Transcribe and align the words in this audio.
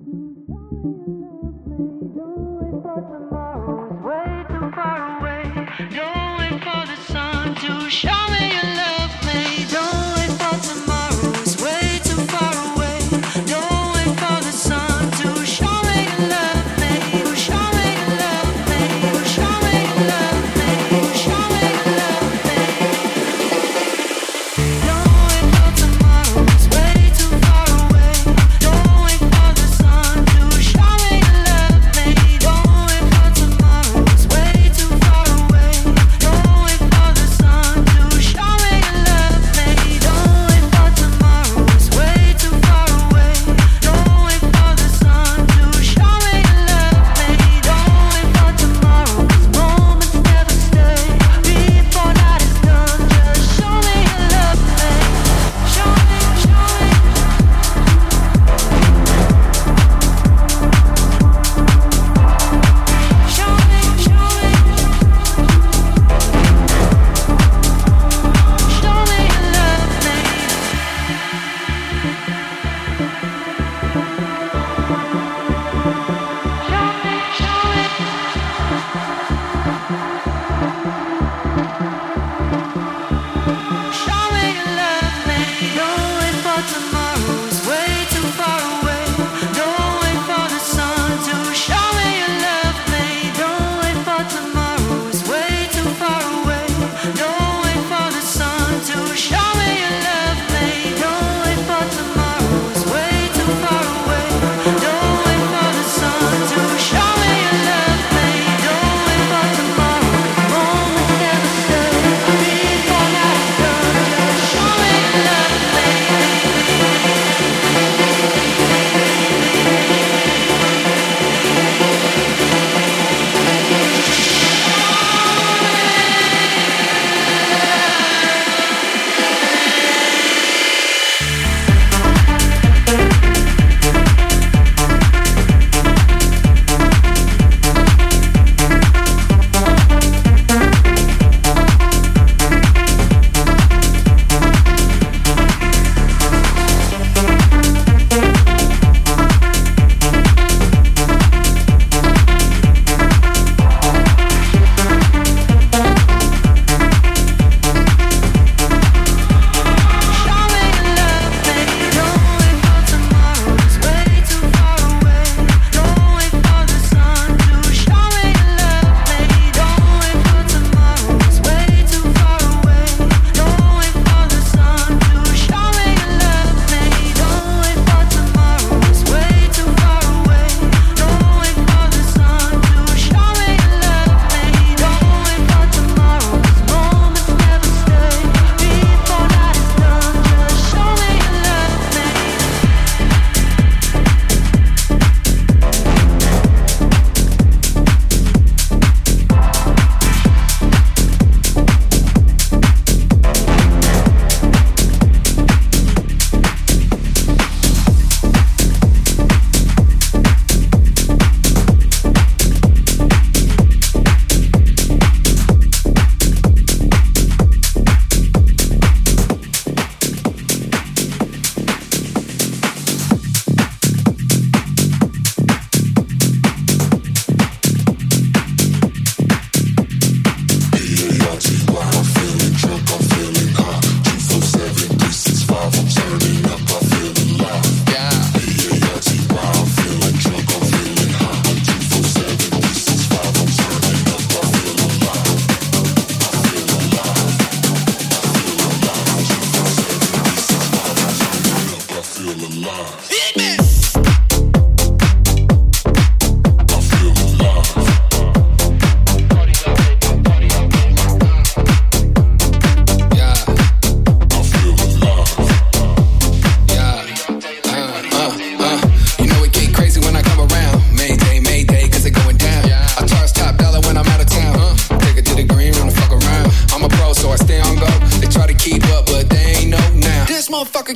Mm-hmm. 0.00 0.59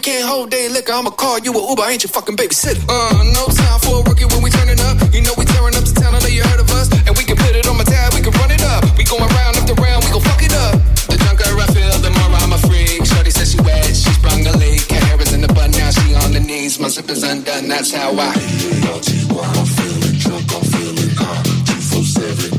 Can't 0.03 0.27
hold 0.27 0.51
day 0.51 0.69
liquor. 0.69 0.93
I'ma 0.93 1.11
call 1.11 1.39
you 1.39 1.53
a 1.55 1.61
Uber. 1.71 1.83
I 1.83 1.93
ain't 1.93 2.03
your 2.03 2.11
fucking 2.11 2.37
babysitter. 2.37 2.83
Uh, 2.91 3.23
no 3.31 3.47
time 3.47 3.79
for 3.79 4.03
a 4.03 4.03
rookie 4.03 4.27
when 4.27 4.43
we 4.43 4.51
turning 4.51 4.81
up. 4.91 4.99
You 5.15 5.23
know 5.23 5.33
we 5.39 5.47
tearing 5.47 5.77
up 5.79 5.87
the 5.87 5.95
town. 5.95 6.15
I 6.15 6.19
know 6.19 6.27
you 6.27 6.43
heard 6.43 6.59
of 6.59 6.69
us. 6.75 6.91
And 7.07 7.15
we 7.17 7.23
can 7.23 7.37
put 7.39 7.55
it 7.55 7.67
on 7.71 7.79
my 7.79 7.85
tab. 7.85 8.13
We 8.13 8.21
can 8.21 8.35
run 8.43 8.51
it 8.51 8.63
up. 8.67 8.83
We 8.99 9.05
going 9.05 9.23
round 9.23 9.55
after 9.55 9.75
round. 9.79 10.03
We 10.03 10.11
gon' 10.11 10.21
fuck 10.27 10.43
it 10.43 10.51
up. 10.51 10.83
The 11.07 11.15
drunker 11.15 11.47
I 11.47 11.67
feel, 11.71 11.95
the 12.03 12.11
more 12.11 12.27
I'm 12.43 12.53
a 12.53 12.59
freak. 12.67 13.07
Shorty 13.07 13.31
says 13.31 13.55
she 13.55 13.61
wet. 13.63 13.87
She 13.87 14.11
sprung 14.19 14.43
a 14.45 14.53
leak. 14.59 14.83
Her 14.91 14.99
hair 15.07 15.21
is 15.23 15.33
in 15.33 15.41
the 15.47 15.53
bun. 15.55 15.71
Now 15.71 15.91
she 15.95 16.11
on 16.27 16.35
the 16.35 16.41
knees. 16.41 16.81
My 16.81 16.89
zip 16.89 17.09
is 17.09 17.23
undone. 17.23 17.69
That's 17.71 17.95
how 17.95 18.11
I. 18.19 18.35
I'm 18.35 19.69
feeling 19.79 20.19
drunk. 20.19 20.49
I'm 20.59 20.65
feeling 20.75 21.13
uh, 21.23 21.39
high. 21.39 21.71
247, 21.71 22.51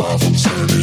I'm 0.00 0.32
turning. 0.32 0.79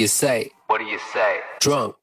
You 0.00 0.08
say? 0.08 0.50
What 0.66 0.78
do 0.78 0.84
you 0.84 0.98
say? 1.12 1.40
What 1.60 1.94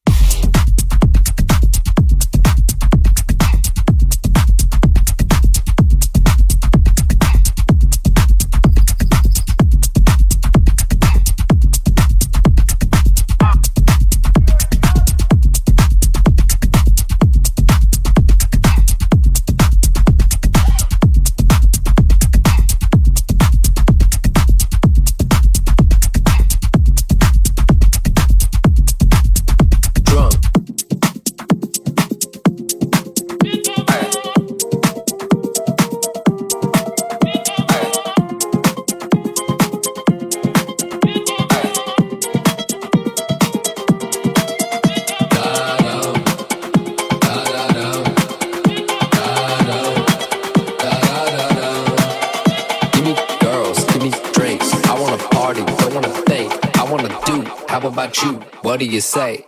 say? 59.08 59.47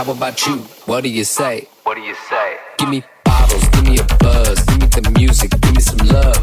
How 0.00 0.10
about 0.12 0.46
you? 0.46 0.56
What 0.86 1.02
do 1.04 1.10
you 1.10 1.24
say? 1.24 1.68
What 1.82 1.96
do 1.96 2.00
you 2.00 2.14
say? 2.30 2.56
Give 2.78 2.88
me 2.88 3.04
bottles, 3.22 3.68
give 3.68 3.84
me 3.84 3.98
a 3.98 4.04
buzz, 4.16 4.58
give 4.64 4.80
me 4.80 4.86
the 4.86 5.10
music, 5.14 5.50
give 5.60 5.74
me 5.74 5.80
some 5.82 6.08
love, 6.08 6.42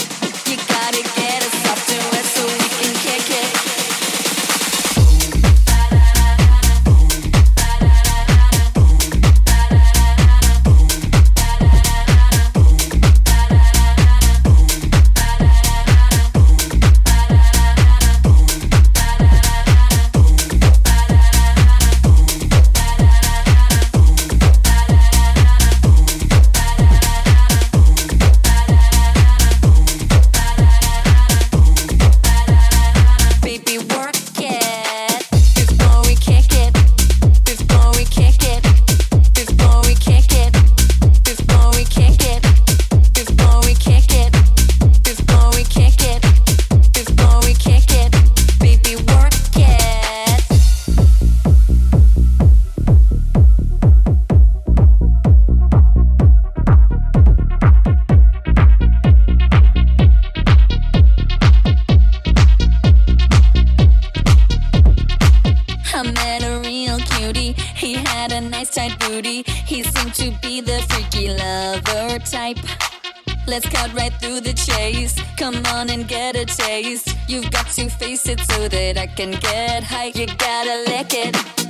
a 76.41 76.45
taste. 76.45 77.15
You've 77.27 77.51
got 77.51 77.67
to 77.67 77.89
face 77.89 78.27
it 78.27 78.39
so 78.39 78.67
that 78.67 78.97
I 78.97 79.07
can 79.07 79.31
get 79.31 79.83
high. 79.83 80.11
You 80.15 80.25
gotta 80.25 80.83
lick 80.87 81.13
it. 81.13 81.60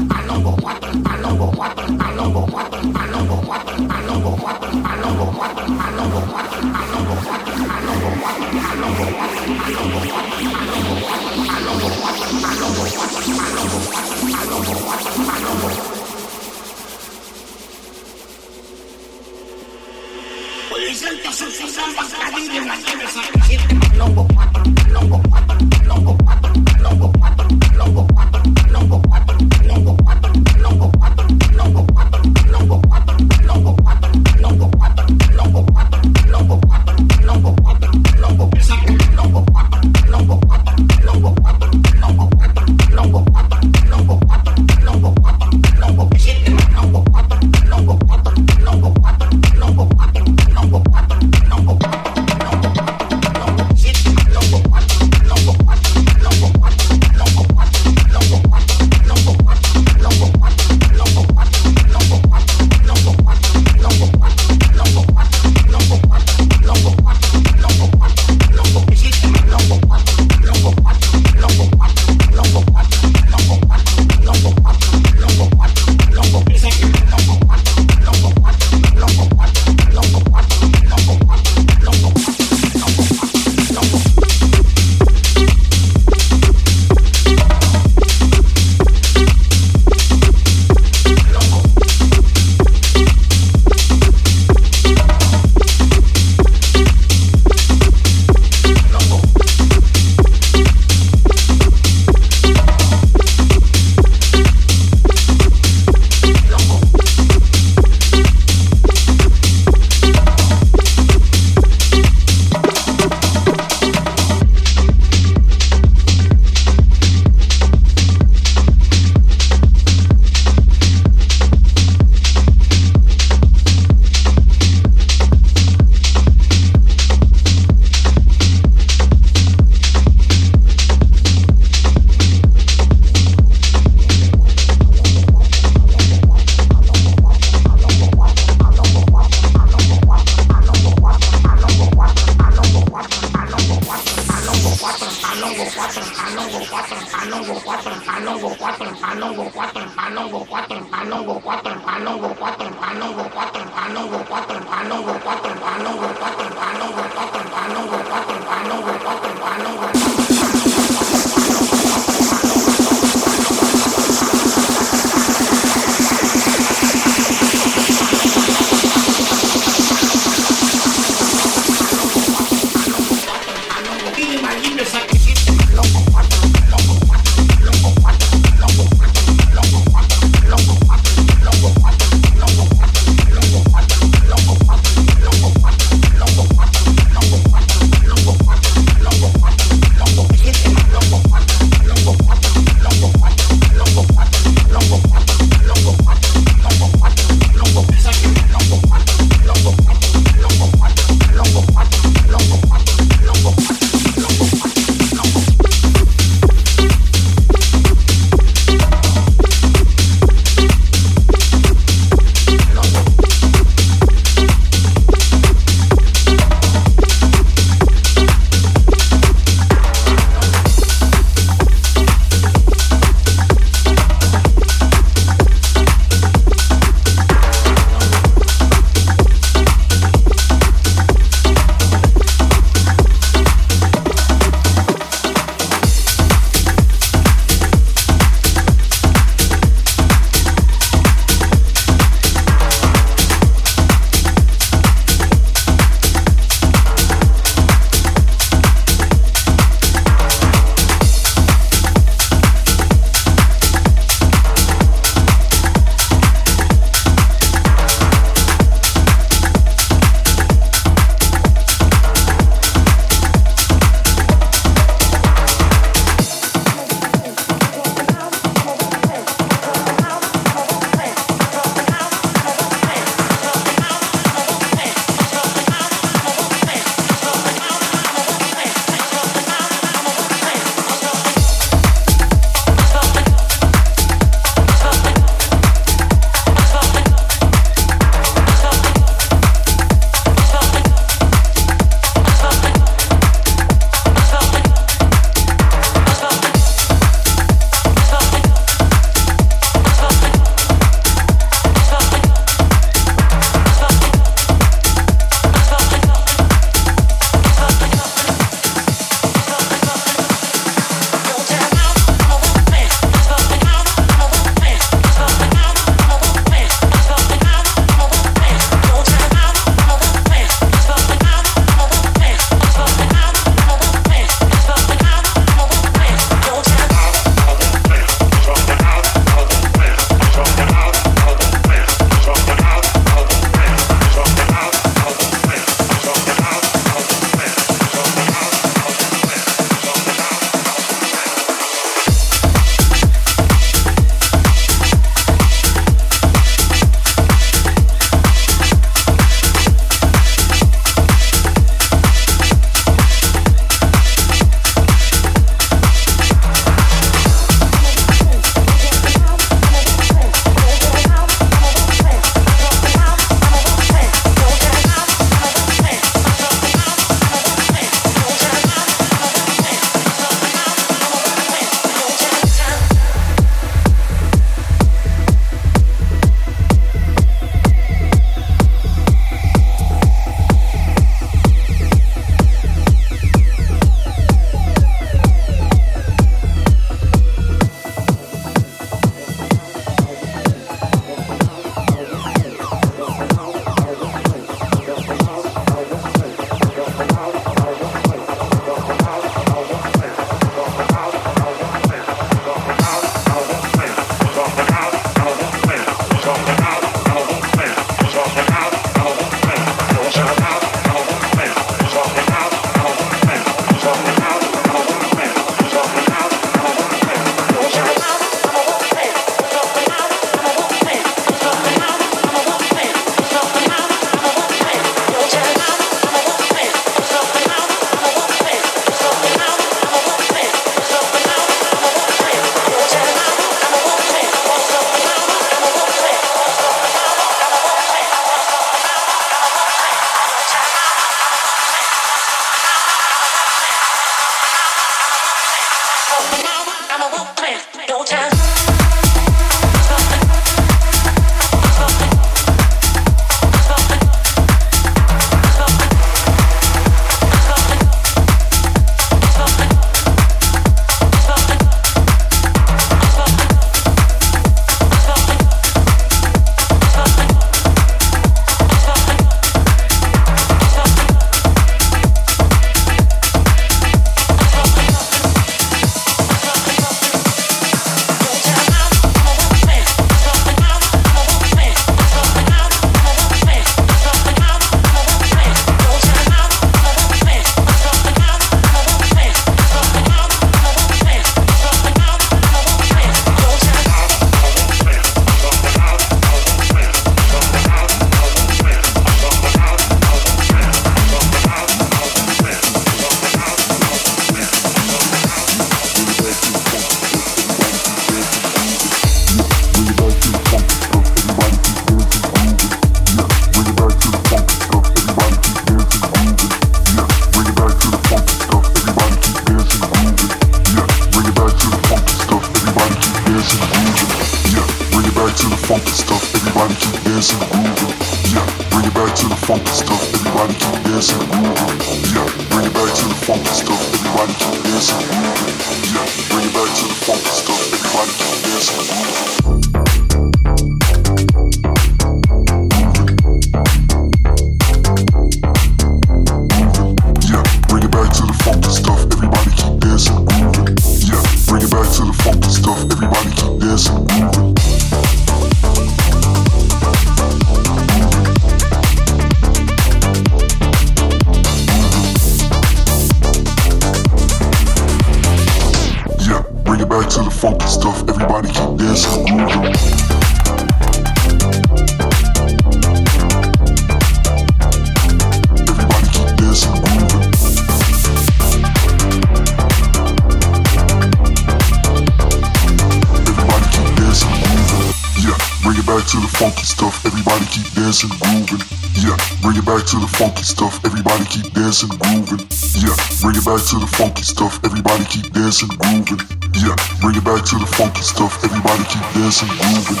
Stuff, 590.50 590.84
everybody 590.84 591.24
keep 591.26 591.52
dancing, 591.54 591.90
grooving. 592.02 592.42
Yeah, 592.74 592.96
bring 593.22 593.36
it 593.38 593.44
back 593.46 593.62
to 593.70 593.78
the 593.78 593.86
funky 593.94 594.22
stuff, 594.22 594.58
everybody 594.64 595.04
keep 595.06 595.32
dancing, 595.32 595.70
grooving. 595.78 596.18
Yeah, 596.58 596.74
bring 597.00 597.14
it 597.14 597.24
back 597.24 597.44
to 597.46 597.56
the 597.56 597.66
funky 597.78 598.02
stuff, 598.02 598.42
everybody 598.42 598.82
keep 598.90 599.06
dancing, 599.14 599.48
grooving. 599.48 600.00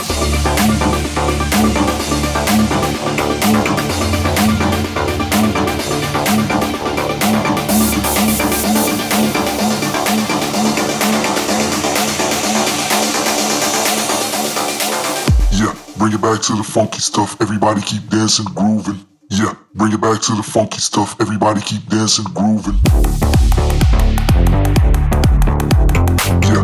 Grooving. 1.62 2.10
Bring 16.00 16.14
it 16.14 16.22
back 16.22 16.40
to 16.40 16.54
the 16.54 16.64
funky 16.64 16.98
stuff. 16.98 17.36
Everybody 17.42 17.82
keep 17.82 18.08
dancing, 18.08 18.46
grooving. 18.54 19.09
Bring 19.80 19.94
it 19.94 20.00
back 20.02 20.20
to 20.20 20.34
the 20.34 20.42
funky 20.42 20.78
stuff. 20.78 21.18
Everybody 21.22 21.62
keep 21.62 21.86
dancing, 21.86 22.26
grooving. 22.34 22.78
Yeah, 26.44 26.62